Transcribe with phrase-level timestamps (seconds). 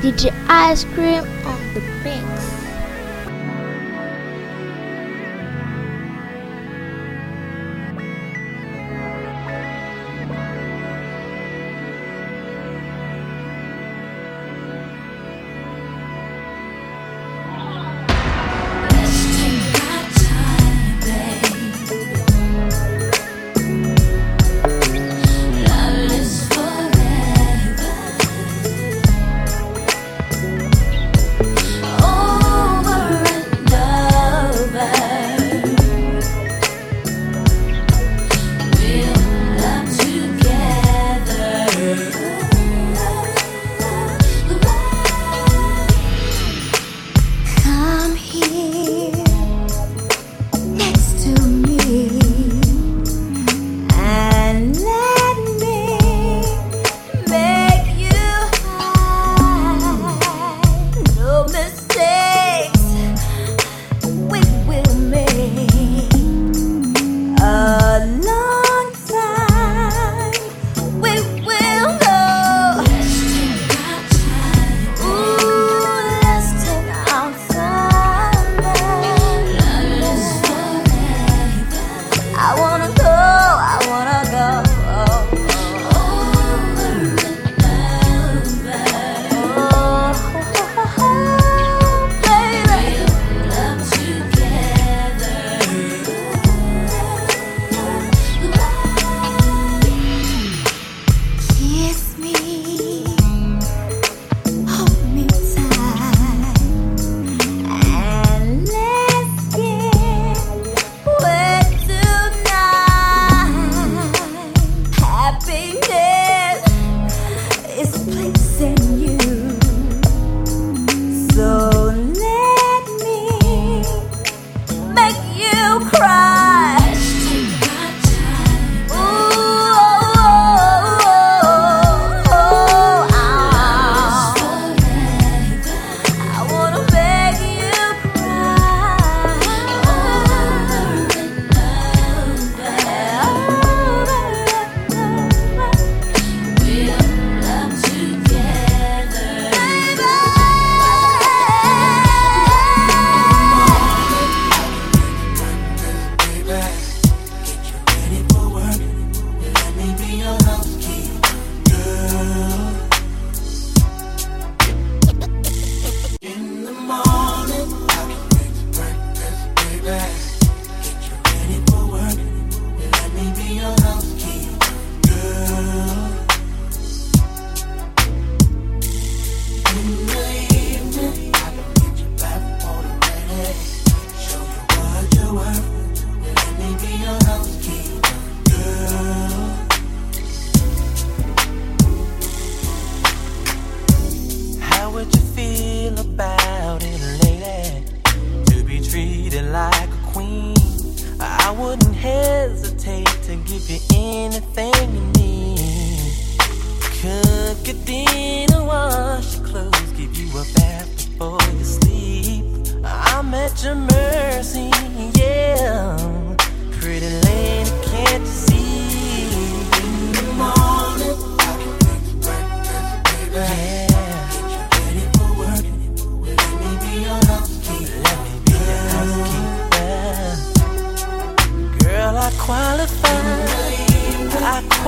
[0.00, 2.57] DJ Ice Cream on the mix.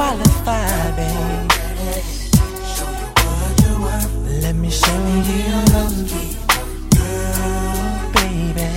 [0.02, 1.50] I qualify, babe.
[4.42, 4.96] Let me show
[5.28, 5.52] you,
[8.14, 8.68] baby.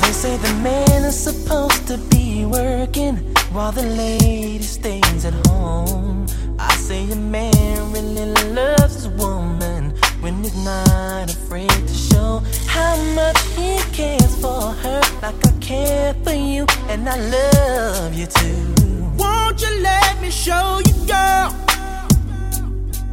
[0.00, 3.16] They say the man is supposed to be working
[3.52, 6.26] while the lady stays at home.
[6.56, 9.90] I say a man really loves his woman
[10.20, 16.14] when he's not afraid to show how much he cares for her, like I care
[16.22, 18.74] for you, and I love you too.
[19.16, 21.48] Won't you let me show you, girl?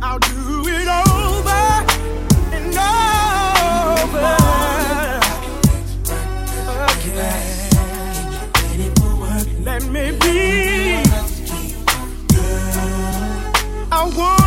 [0.01, 1.63] I'll do it over
[2.55, 2.75] and
[4.11, 4.35] over
[6.91, 7.61] again.
[9.63, 10.41] Let me be.
[13.93, 14.40] I wanna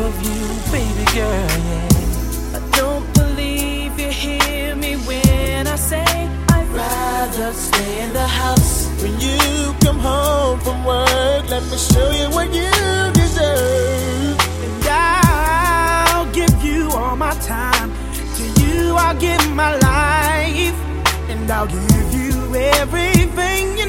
[0.00, 2.58] of you, baby girl, yeah.
[2.58, 6.04] I don't believe you hear me when I say
[6.50, 8.88] I'd rather stay in the house.
[9.02, 12.70] When you come home from work, let me show you what you
[13.12, 14.38] deserve.
[14.64, 17.92] And I'll give you all my time.
[18.36, 20.78] To you, I'll give my life.
[21.28, 23.87] And I'll give you everything you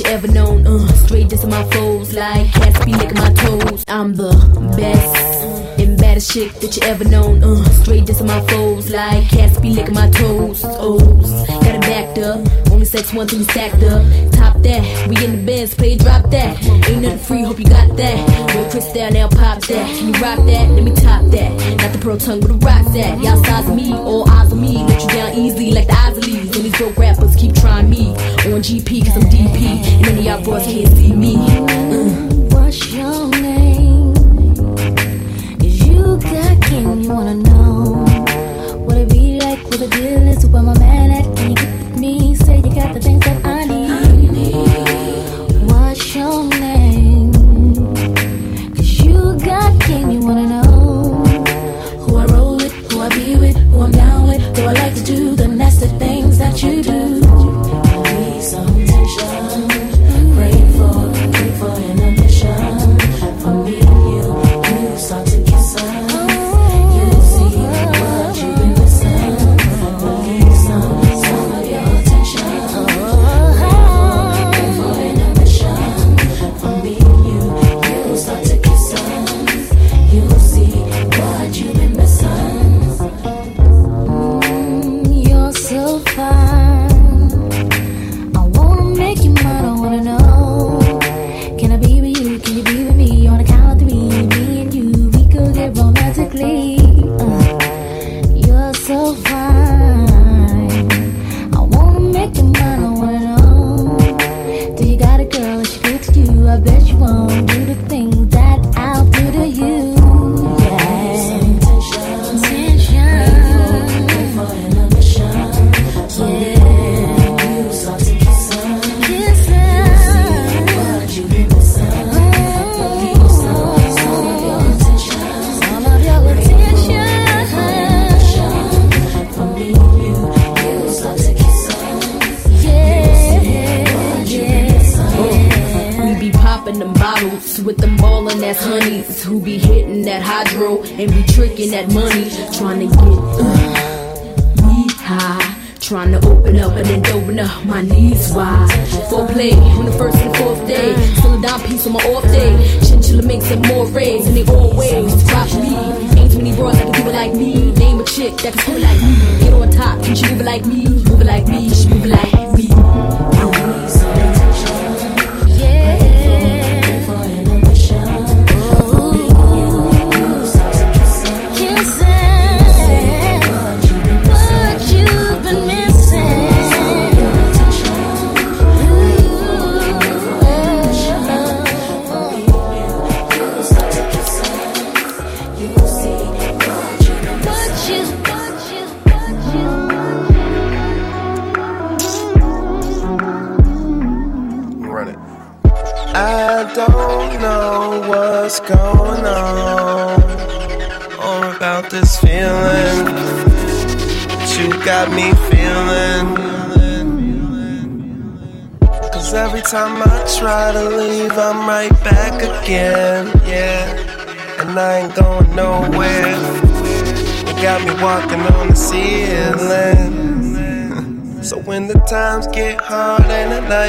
[0.00, 0.66] you ever known.
[0.66, 3.84] Uh, straight just my foes, like cats be licking my toes.
[3.88, 4.32] I'm the
[4.76, 7.42] best and baddest chick that you ever known.
[7.42, 10.64] Uh, straight just my foes, like cats be licking my toes.
[10.64, 10.98] Oh,
[11.62, 12.40] got it backed up.
[12.70, 14.02] Only sex one thing stacked up.
[14.32, 15.76] Top that, we in the best.
[15.76, 16.62] play drop that.
[16.88, 18.54] Ain't nothing free, hope you got that.
[18.54, 19.86] Real Chris down now, pop that.
[19.96, 20.70] Can you rock that?
[20.70, 21.76] Let me top that.
[21.78, 23.20] Not the pro tongue, but the rock that.
[23.22, 24.84] Y'all size me, all eyes on me.
[24.84, 26.50] Let you down easily like the eyes of leaves.
[26.50, 28.14] When these broke rappers keep trying me.
[28.46, 29.66] On GP, cause I'm DP.
[29.98, 31.34] And any y'all boys can't see me.
[31.36, 32.29] Mm.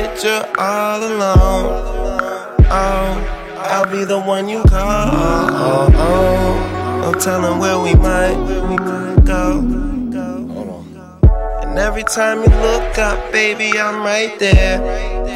[0.02, 1.68] that you're all alone.
[2.74, 3.10] Oh,
[3.58, 5.10] I'll be the one you call.
[5.14, 9.60] Oh, oh, no telling where we might, we might go.
[11.62, 14.80] And every time you look up, baby, I'm right there,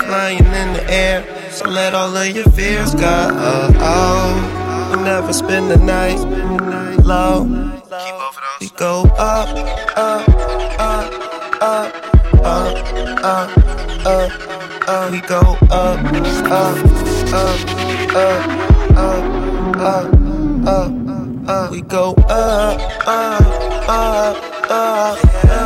[0.01, 1.23] flying in the air.
[1.51, 3.29] So let all of your fears go.
[3.79, 6.19] Oh, we never spend the night
[7.05, 7.43] low.
[8.59, 9.47] We go up,
[9.95, 10.27] up,
[10.79, 11.13] up,
[11.61, 11.93] up,
[12.43, 14.54] up, up, up
[14.87, 15.99] up, we go up, up,
[16.45, 16.77] up,
[17.33, 17.59] up,
[18.95, 19.25] up,
[19.77, 20.13] up,
[20.67, 20.91] up,
[21.49, 21.71] up.
[21.71, 23.41] We go up, up,
[23.87, 25.65] up, up, up, up,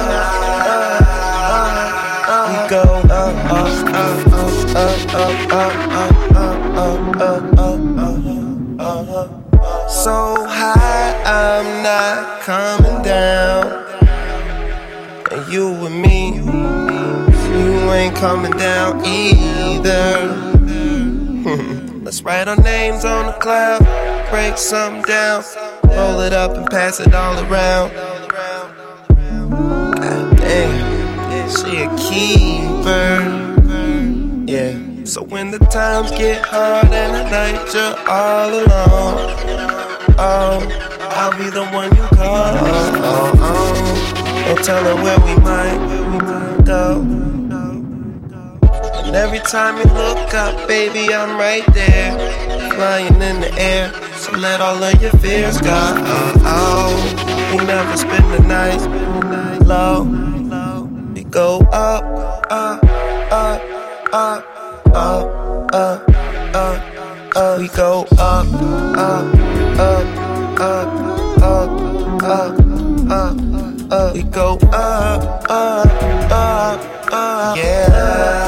[2.28, 2.48] up.
[2.50, 4.36] We go up, up, up,
[4.76, 5.89] up, up, up.
[17.92, 20.50] ain't coming down either.
[22.04, 23.80] Let's write our names on the cloud,
[24.30, 25.44] break something down,
[25.84, 27.92] roll it up and pass it all around.
[30.38, 33.50] Damn, she a keeper.
[34.48, 39.32] Yeah, so when the times get hard and at night you're all alone,
[40.18, 40.60] oh,
[41.12, 42.56] I'll be the one you call.
[42.58, 44.46] Oh, oh, oh.
[44.46, 47.39] Don't tell her where we might go.
[49.10, 52.14] And every time you look up, baby, I'm right there,
[52.76, 53.92] flying in the air.
[54.18, 55.74] So let all of your fears go.
[57.50, 60.04] We never spend the night low.
[61.16, 62.04] We go up,
[62.52, 62.84] up,
[63.32, 63.64] up,
[64.14, 64.46] up,
[64.94, 66.10] up, up,
[66.56, 67.60] up.
[67.60, 68.46] We go up,
[68.94, 69.26] up,
[69.80, 70.06] up,
[70.60, 70.88] up,
[71.42, 71.72] up,
[72.22, 72.60] up,
[73.10, 73.92] up.
[73.92, 74.14] up.
[74.14, 75.88] We go up, up,
[76.30, 78.39] up, up, yeah.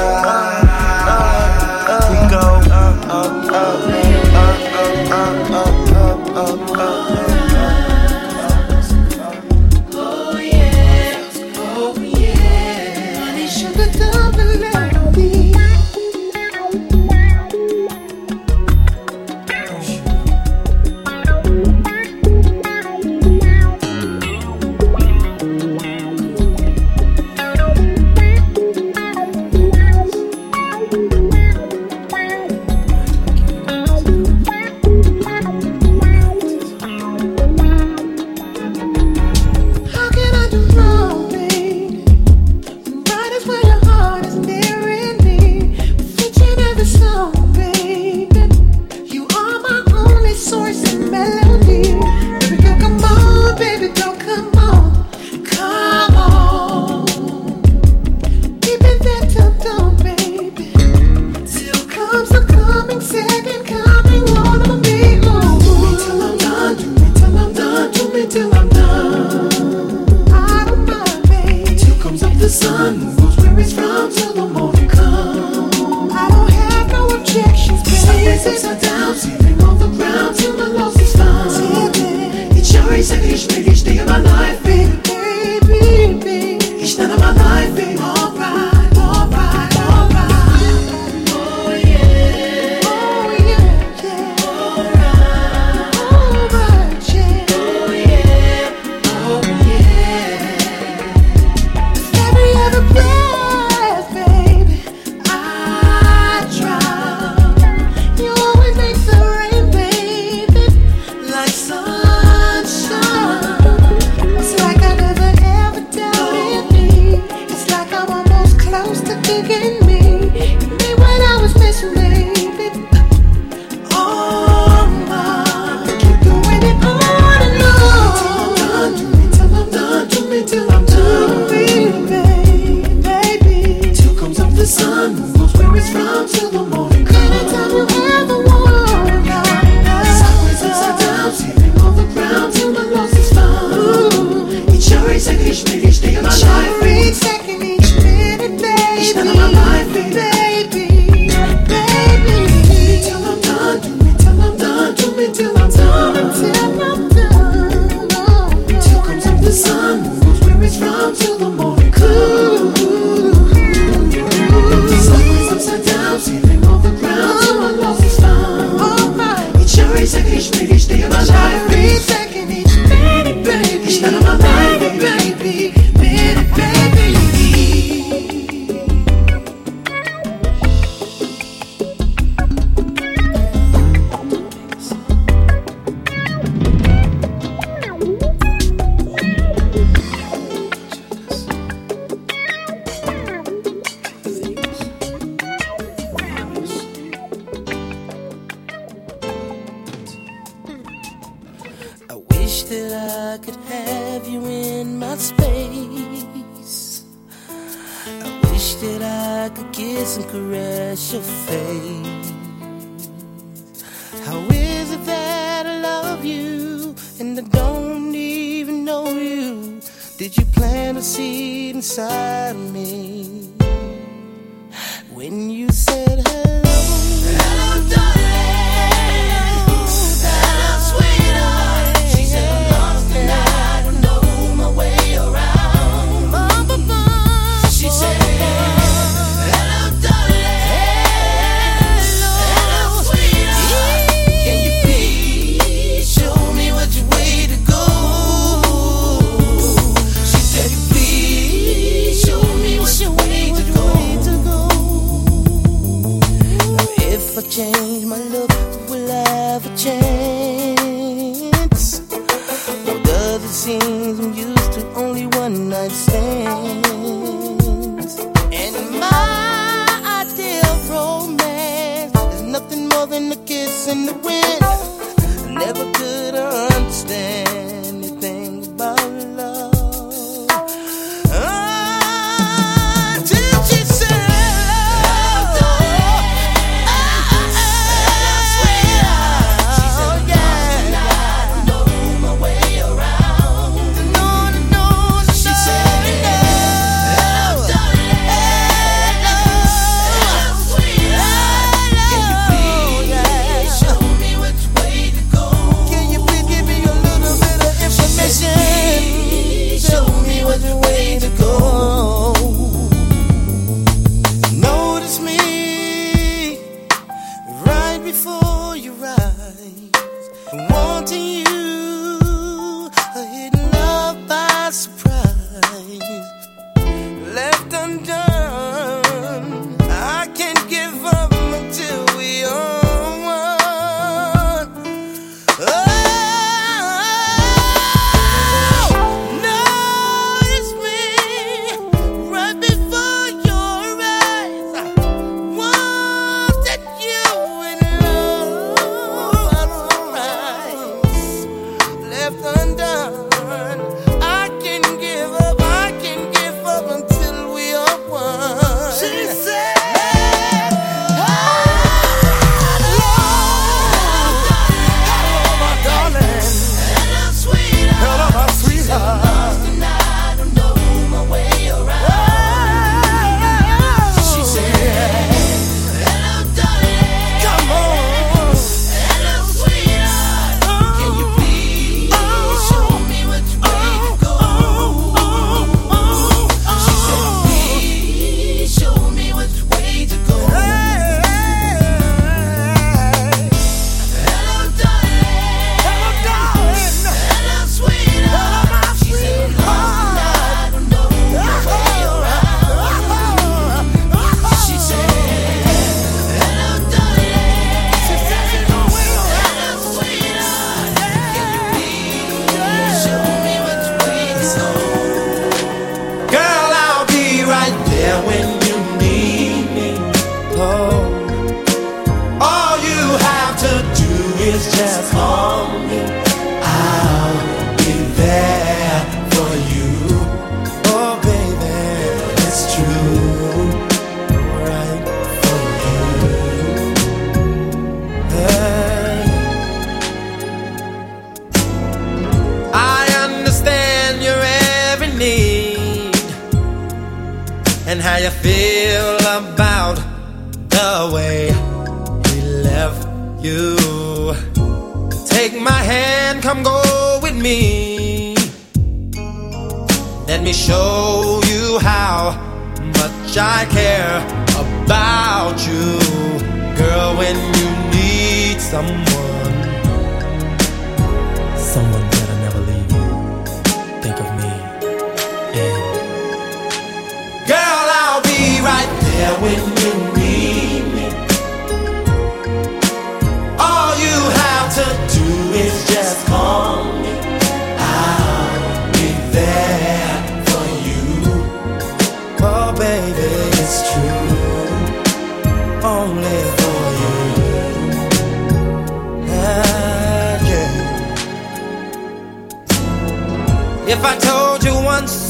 [83.32, 83.71] бережный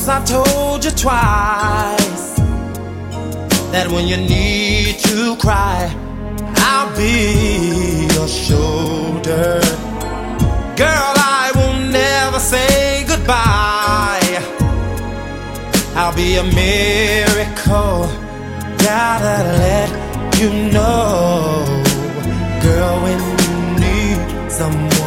[0.05, 2.35] Once I told you twice
[3.71, 5.95] that when you need to cry,
[6.57, 9.61] I'll be your shoulder.
[10.75, 14.43] Girl, I will never say goodbye.
[15.95, 18.11] I'll be a miracle.
[18.83, 19.89] Gotta let
[20.41, 21.65] you know,
[22.61, 25.02] girl, when you need someone.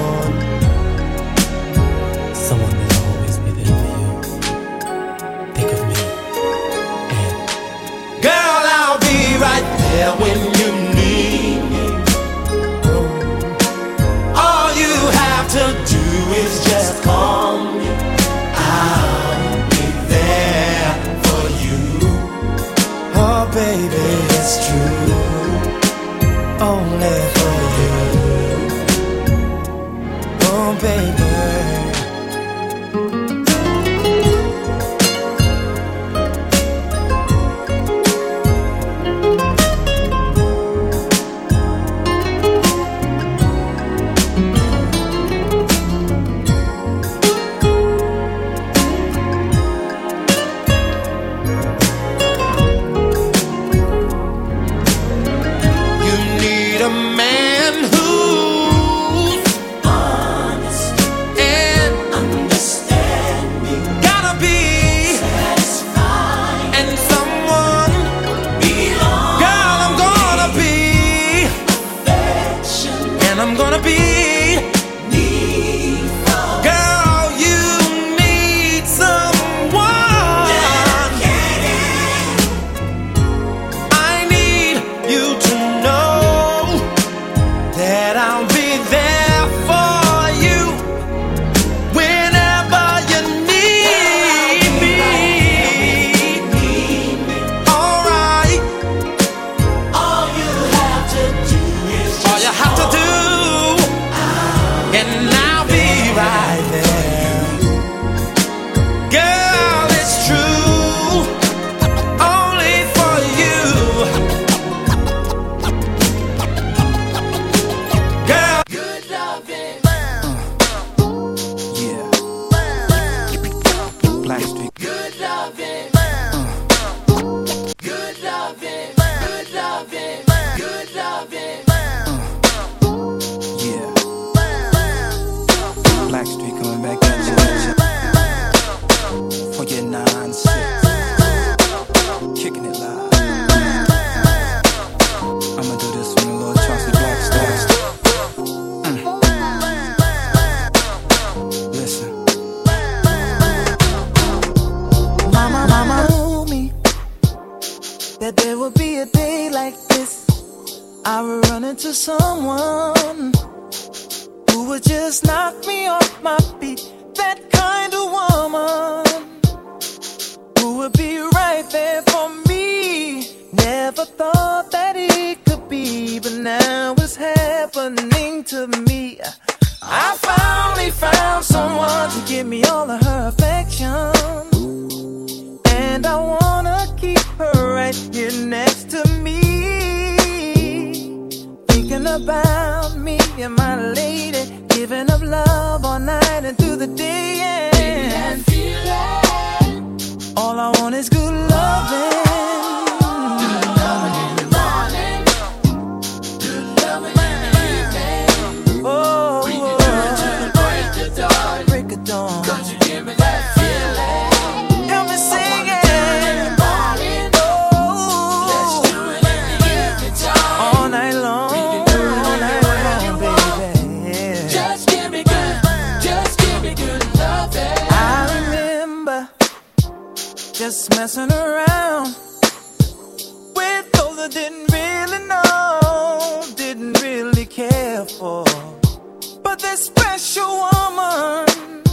[239.76, 241.84] special woman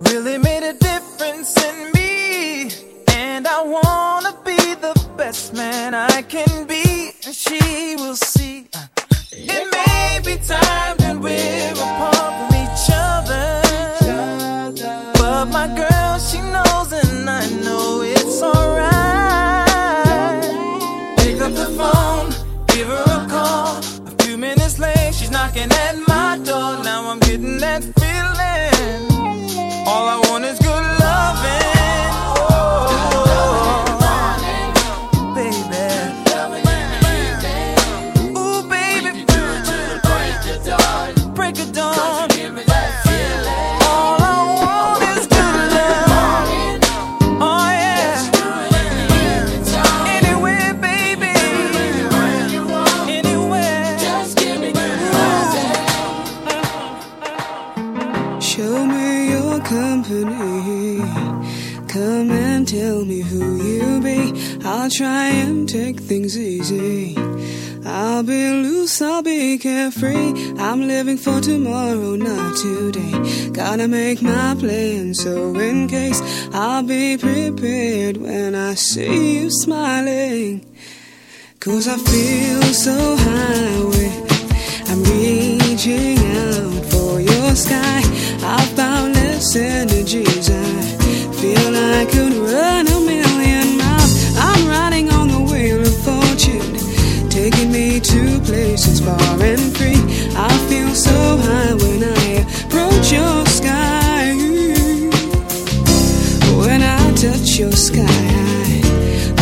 [0.00, 2.70] really made a difference in me.
[3.08, 7.12] And I wanna be the best man I can be.
[7.24, 8.68] And she will see.
[9.30, 11.61] It may be time and will.
[66.12, 67.16] Things easy.
[67.86, 70.32] I'll be loose, I'll be carefree.
[70.58, 73.48] I'm living for tomorrow, not today.
[73.60, 76.20] Gotta make my plan, so in case
[76.52, 80.52] I'll be prepared when I see you smiling.
[81.60, 83.72] Cause I feel so high,
[84.90, 88.00] I'm reaching out for your sky.
[88.54, 90.72] I've boundless energies, I
[91.40, 93.11] feel like I could run a
[98.12, 100.00] to places far and free.
[100.36, 104.36] I feel so high when I approach your sky.
[106.60, 108.68] When I touch your sky,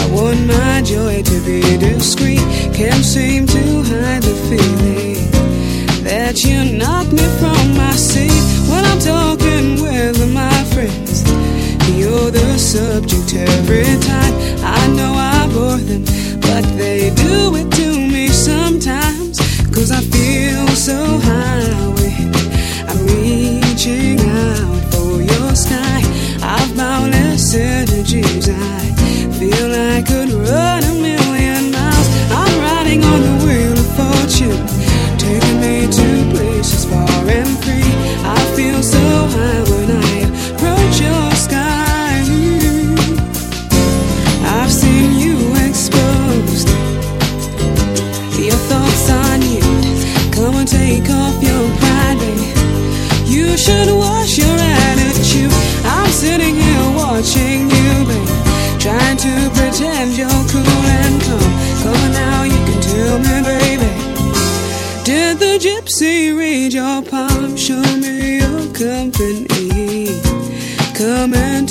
[0.03, 2.47] I want my joy to be discreet.
[2.79, 4.30] Can't seem to hide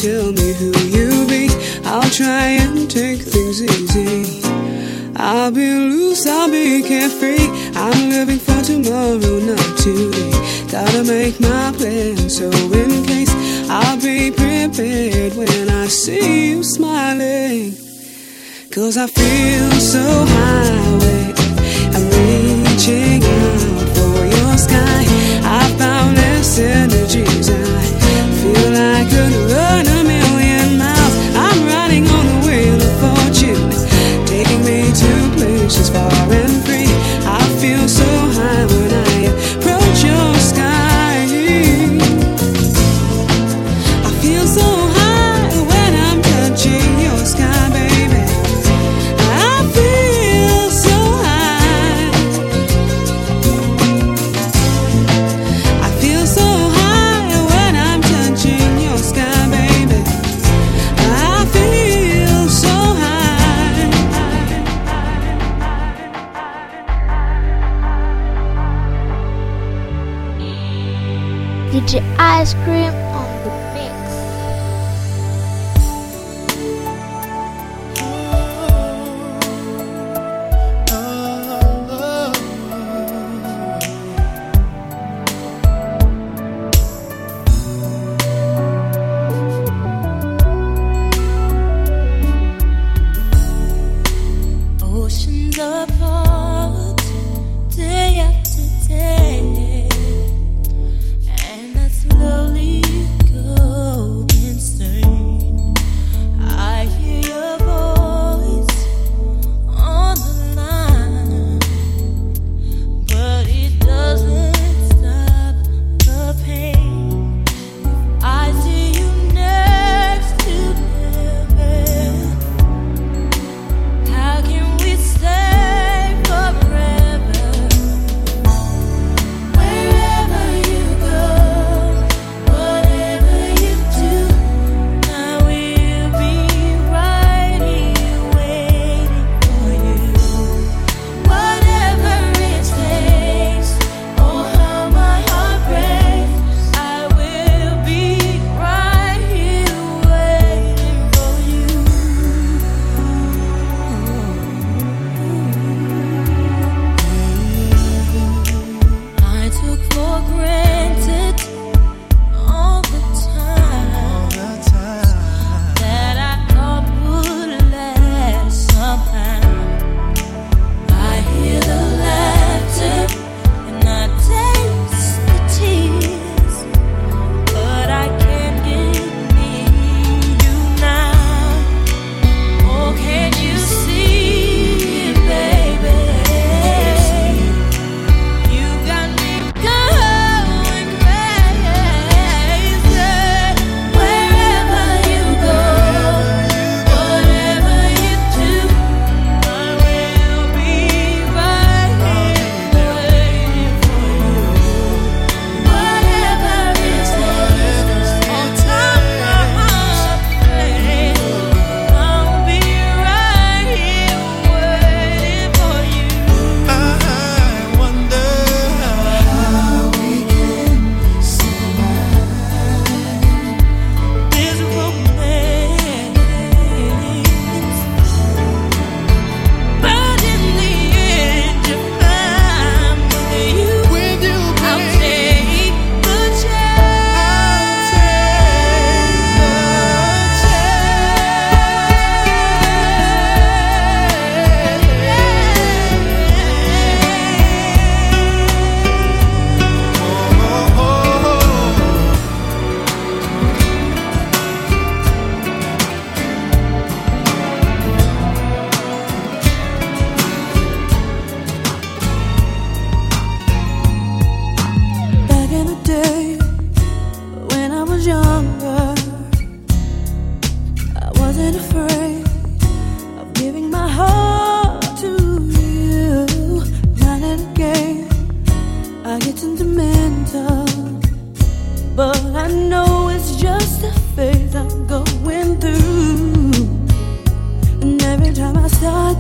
[0.02, 1.50] tell me who you be.
[1.84, 4.42] I'll try and take things easy.
[5.18, 7.48] I'll be loose, I'll be carefree.
[7.76, 10.32] I'm living for tomorrow, not today.
[10.72, 13.34] Gotta make my plan, so in case
[13.70, 17.74] I'll be prepared when I see you smiling.
[18.72, 21.34] Cause I feel so high,
[21.96, 25.04] I'm reaching out for your sky.
[25.44, 27.82] I found this energies, I
[28.40, 28.70] feel
[29.20, 29.49] run a
[35.70, 36.49] places far and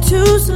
[0.09, 0.49] choose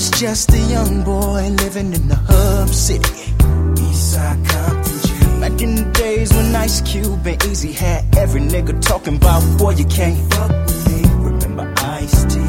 [0.00, 3.34] was just a young boy living in the hub city.
[3.84, 5.40] Eastside Compton G.
[5.42, 9.72] Back in the days when Ice Cube and Eazy had every nigga talking about, boy,
[9.72, 11.02] you can't fuck with me.
[11.28, 11.70] Remember
[12.00, 12.40] Ice T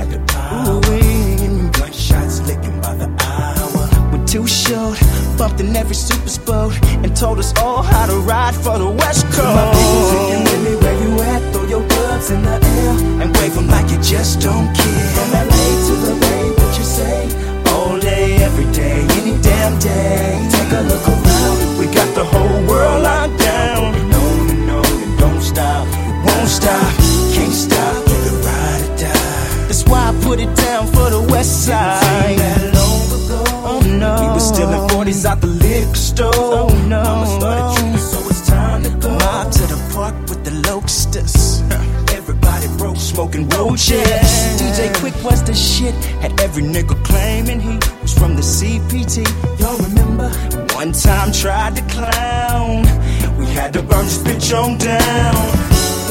[0.00, 0.82] at the power.
[0.82, 3.84] Ooh, gunshots licking by the hour.
[4.10, 4.98] When Too Short
[5.38, 9.26] bumped in every super sport and told us all how to ride for the West
[9.26, 9.54] Coast.
[9.58, 11.52] My people singing, Willie, where you at?
[11.52, 15.08] Throw your gloves in the air and wave them like you just don't care.
[15.14, 16.55] From LA to the Bay,
[16.96, 17.28] say?
[17.72, 20.48] All day, every day, any damn day.
[20.54, 23.94] Take a look around, we got the whole world locked down.
[24.00, 26.92] And on and don't stop, it won't stop,
[27.34, 29.66] can't stop, either ride or die.
[29.68, 32.38] That's why I put it down for the West Side.
[32.42, 33.40] That long ago,
[33.70, 36.32] oh no, we were stealing 40s out the liquor store.
[36.34, 39.10] Oh no, Mama started tripping, so it's time to go.
[39.18, 41.65] Mob to the park with the locusts.
[43.16, 44.28] Smoking roaches.
[44.60, 45.94] DJ Quik was the shit.
[46.20, 49.24] Had every nigga claiming he was from the CPT.
[49.58, 50.28] Y'all remember?
[50.76, 52.82] One time tried to clown.
[53.38, 55.34] We had to burn this bitch on down.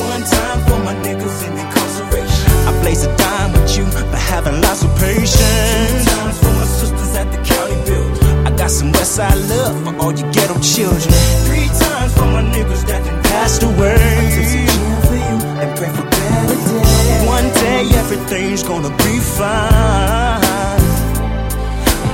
[0.10, 2.50] One time for my niggas in incarceration.
[2.66, 5.38] I blaze a dime with you for having lots of patience.
[5.38, 8.48] Two times for my sisters at the county building.
[8.48, 11.14] I got some Westside love for all you ghetto children.
[11.46, 13.94] Three times for my niggas that done passed away.
[13.94, 16.95] I take some for you and pray for better days.
[17.26, 20.40] One day everything's gonna be fine.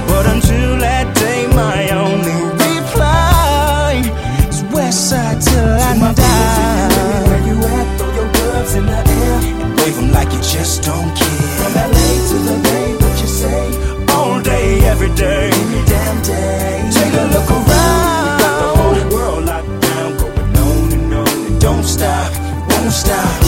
[0.08, 4.02] But until that day, my only reply
[4.50, 7.28] is Westside till I die.
[7.28, 7.88] Where you at?
[7.98, 11.50] Throw your gloves in the air and wave 'em like you just don't care.
[11.60, 13.64] From LA to the Bay, what you say?
[14.16, 16.90] All day, every day, any damn day.
[16.98, 18.38] Take a look around.
[18.38, 22.32] We got the whole world locked down, going on and on and don't stop,
[22.70, 23.41] won't stop,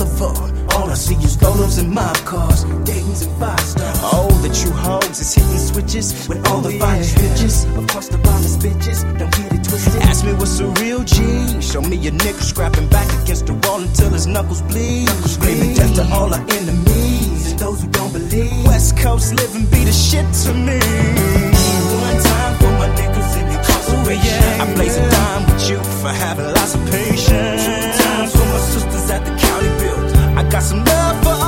[0.00, 0.72] Boulevard.
[0.74, 4.00] All I see is rollers and mob cars, Dayton's and five stars.
[4.02, 7.76] All the true hoes is hitting switches with all the oh, finest bitches.
[7.76, 10.00] Of course, the finest bitches, don't get it twisted.
[10.02, 11.60] Ask me what's a real G.
[11.60, 15.08] Show me a nigga scrapping back against the wall until his knuckles bleed.
[15.28, 18.64] Screaming death to all our enemies and those who don't believe.
[18.64, 20.80] West Coast living be the shit to me.
[22.00, 24.60] One time for my niggas in incarceration.
[24.60, 27.64] Oh, I blaze a dime with you for having lots of patience.
[27.66, 29.89] Two times for my sisters at the county
[30.50, 31.39] got some love for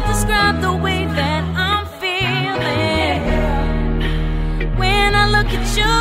[0.00, 3.20] to describe the way that I'm feeling
[4.76, 5.98] when I look at you.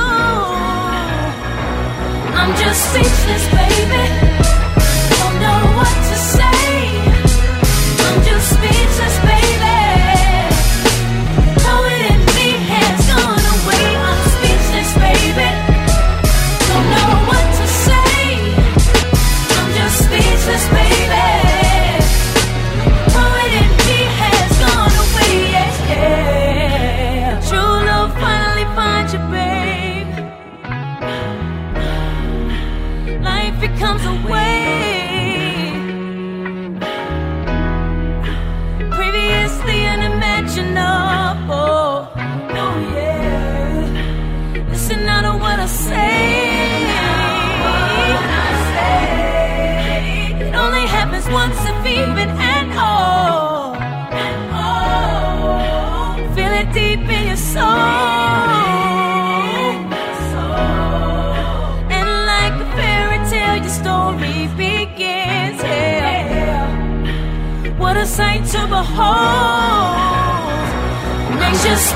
[2.39, 4.27] I'm just speechless, baby.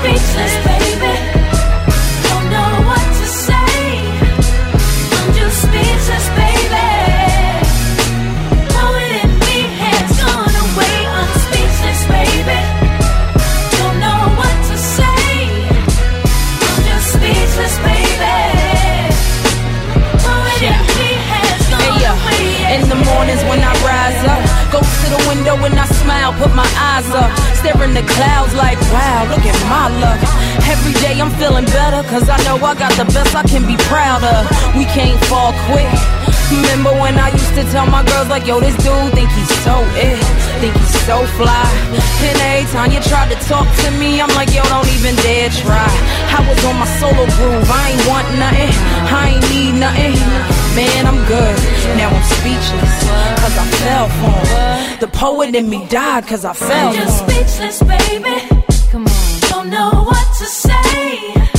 [0.02, 0.91] Speechless, baby.
[26.12, 30.20] Smile, put my eyes up, staring the clouds like, wow, look at my luck.
[30.68, 33.76] Every day I'm feeling better, cause I know I got the best I can be
[33.88, 34.40] proud of.
[34.76, 36.11] We can't fall quick.
[36.52, 39.76] Remember when I used to tell my girls like, yo, this dude think he's so
[39.96, 40.20] it,
[40.60, 41.64] think he's so fly.
[42.28, 45.48] And every time you try to talk to me, I'm like, yo, don't even dare
[45.50, 45.88] try.
[46.36, 48.72] I was on my solo groove, I ain't want nothing,
[49.08, 50.16] I ain't need nothing.
[50.76, 51.56] Man, I'm good.
[51.96, 52.94] Now I'm speechless,
[53.40, 55.00] cause I fell for him.
[55.00, 57.28] The poet in me died cause I fell I'm for just him.
[57.28, 58.36] speechless, baby.
[58.90, 59.40] Come on.
[59.50, 61.51] Don't know what to say.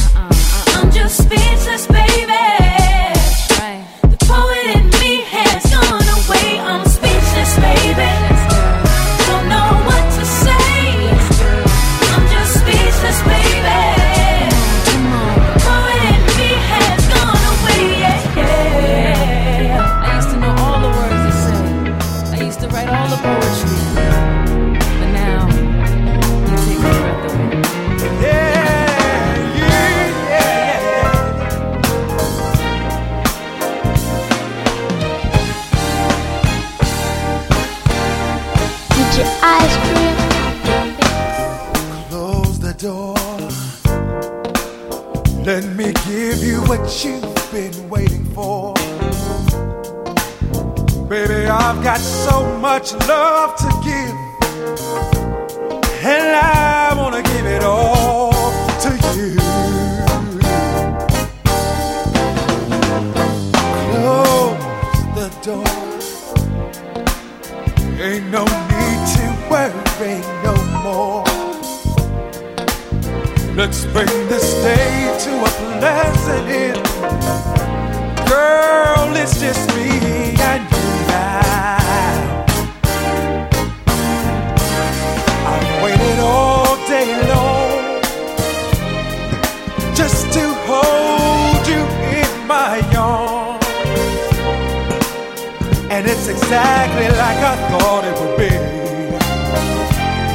[95.96, 98.50] And it's exactly like I thought it would be.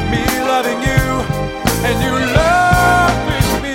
[0.09, 1.03] Me loving you
[1.83, 3.73] and you loving me.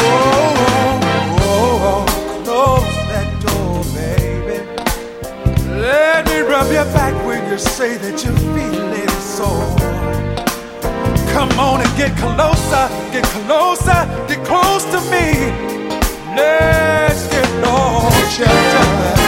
[0.00, 0.56] Oh,
[1.38, 2.04] oh, oh, oh,
[2.44, 4.58] close that door, baby.
[5.78, 9.76] Let me rub your back when you say that you're feeling sore.
[11.34, 15.52] Come on and get closer, get closer, get close to me.
[16.34, 17.33] Let's
[18.34, 19.23] shelter.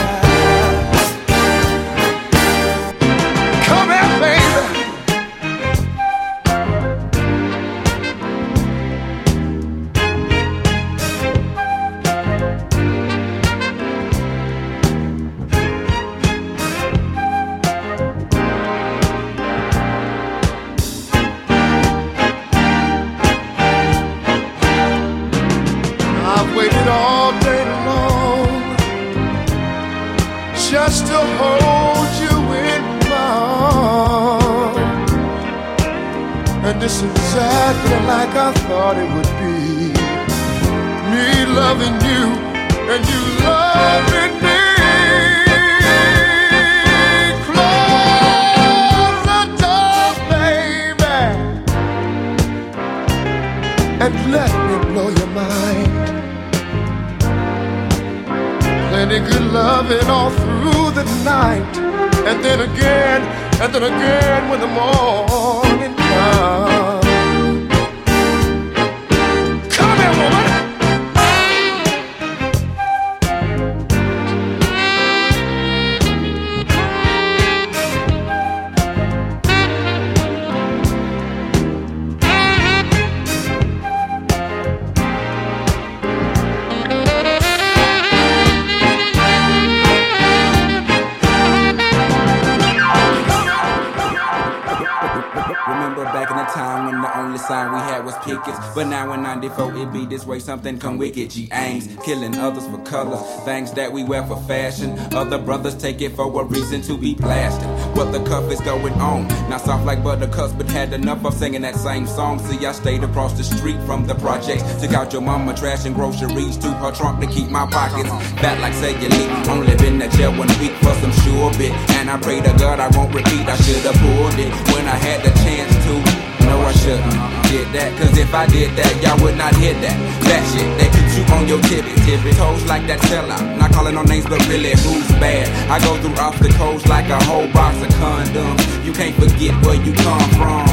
[98.75, 101.31] But now in 94 it be this way, something come wicked.
[101.31, 103.17] G aims, killing others for color.
[103.45, 104.99] Things that we wear for fashion.
[105.15, 107.69] Other brothers take it for a reason to be blasted.
[107.97, 109.29] What the cuff is going on?
[109.49, 112.39] Not soft like buttercups, but had enough of singing that same song.
[112.39, 114.63] See, I stayed across the street from the projects.
[114.81, 118.09] Took out your mama trash and groceries to her trunk to keep my pockets
[118.41, 119.49] fat like cellulite.
[119.49, 121.73] Only been to jail one week for some sure bit.
[121.97, 123.47] And I pray to God I won't repeat.
[123.47, 126.36] I should have pulled it when I had the chance to.
[126.47, 127.91] No, I shouldn't did that.
[127.99, 129.97] Cause if I did that, y'all would not hear that.
[130.29, 133.59] That shit, they put you on your tippy tippy toes like that sellout.
[133.59, 135.47] Not calling no names, but really who's bad.
[135.71, 138.63] I go through obstacles like a whole box of condoms.
[138.85, 140.67] You can't forget where you come from.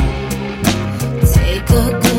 [1.33, 2.12] Take a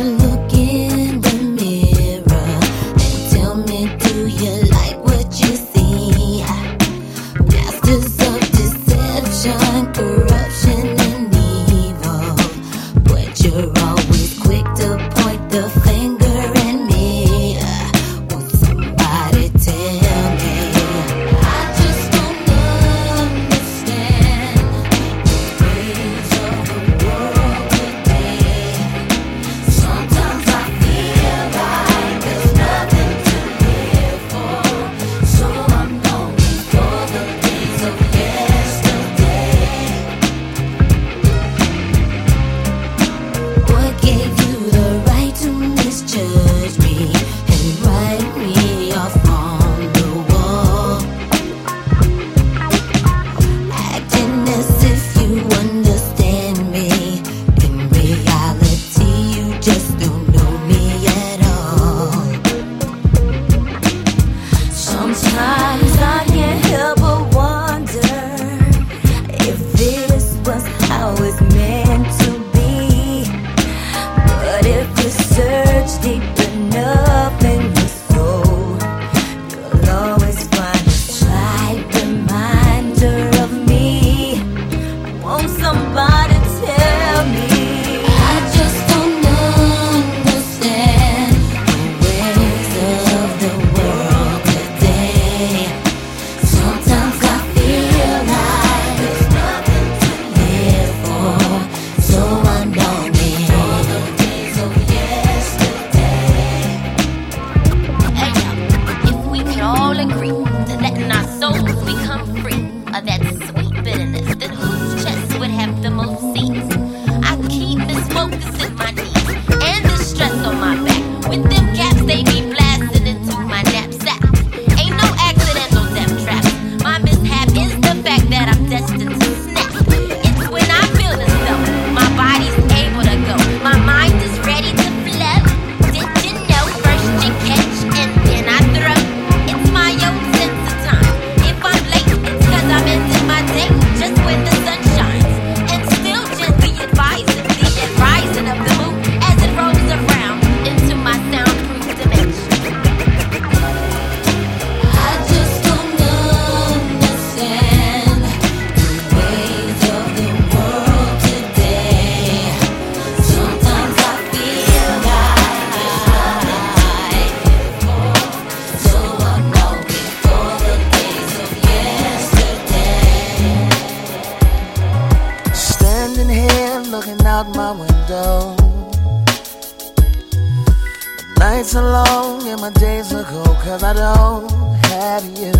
[181.62, 184.50] long and my days ago cause I don't
[184.86, 185.52] have you.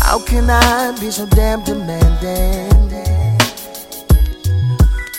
[0.00, 2.70] How can I be so damn demanding?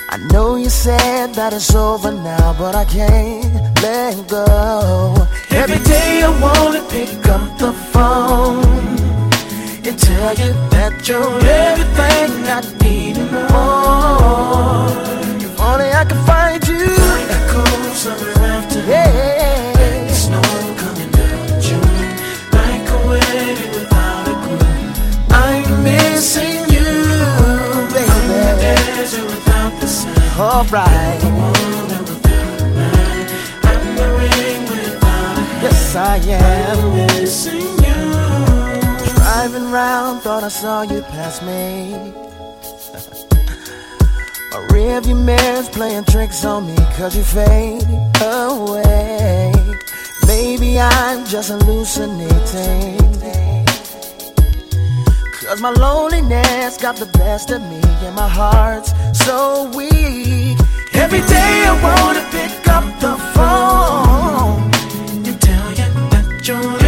[0.10, 5.28] I know you said that it's over now, but I can't let go.
[5.52, 8.64] Every day I wanna pick up the phone
[9.86, 14.88] and tell you that you're everything I need and more.
[15.46, 16.76] If only I could find you.
[18.88, 20.08] Yeah.
[20.14, 20.42] Snow
[20.78, 21.82] coming down June.
[22.52, 24.94] Like a wedding without a groom.
[25.32, 26.86] I'm missing you,
[27.92, 28.06] baby.
[28.62, 30.14] The desert without the sun.
[30.40, 31.24] Alright.
[33.64, 36.78] I'm the ring without a Yes, I am.
[36.78, 38.00] I'm missing you.
[39.16, 42.25] Driving round, thought I saw you pass me.
[44.86, 47.82] Rearview mirror's playing tricks on me cause you fade
[48.22, 49.52] away.
[50.28, 53.00] Maybe I'm just hallucinating.
[55.42, 58.94] Cause my loneliness got the best of me and my heart's
[59.26, 60.56] so weak.
[60.94, 64.70] Every day I wanna pick up the phone
[65.26, 66.85] and tell you that you're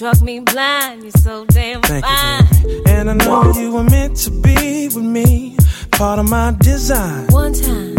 [0.00, 1.02] struck me blind.
[1.02, 2.88] You're so damn Thank you, fine.
[2.88, 5.58] And I know you were meant to be with me,
[5.90, 7.26] part of my design.
[7.26, 7.96] One time,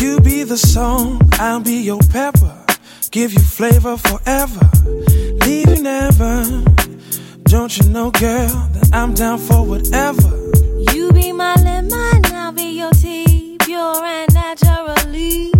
[0.00, 2.52] You be the song, I'll be your pepper.
[3.12, 4.68] Give you flavor forever,
[5.46, 6.64] leave you never.
[7.44, 10.30] Don't you know, girl, that I'm down for whatever.
[10.92, 15.52] you be my lemon, I'll be your tea, pure and naturally.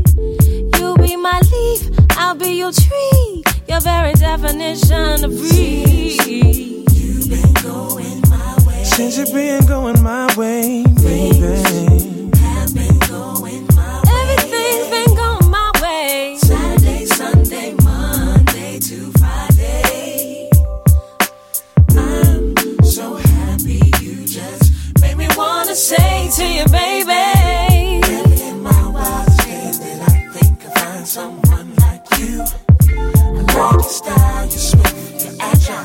[0.78, 6.18] You be my leaf, I'll be your tree, your very definition of free.
[6.92, 8.84] You've been going my way.
[8.84, 12.28] Since you've been going my way, baby.
[12.36, 14.12] Have been going my way.
[14.20, 16.36] Everything's been going my way.
[16.38, 20.50] Saturday, Sunday, Monday to Friday.
[21.96, 22.54] I'm
[22.84, 27.39] so happy you just made me wanna say to you, baby.
[33.60, 35.84] Your style, you're swift, you're agile.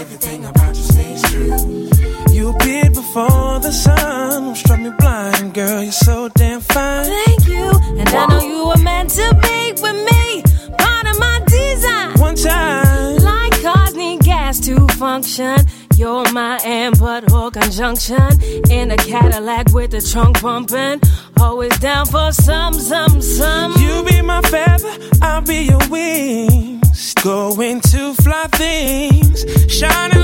[0.00, 2.34] Everything about you stays true.
[2.34, 5.82] You appeared before the sun, struck me blind, girl.
[5.82, 7.04] You're so damn fine.
[7.04, 10.42] Thank you, and I know you were meant to be with me,
[10.78, 12.20] part of my design.
[12.20, 13.16] One time.
[13.16, 15.58] Like cars need gas to function.
[15.96, 21.00] You're my and but conjunction in a Cadillac with the trunk bumping.
[21.40, 23.72] Always down for some, some, some.
[23.78, 27.14] You be my feather, I'll be your wings.
[27.22, 30.15] Going to fly things, shining